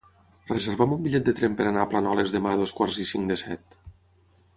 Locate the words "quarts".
2.79-2.99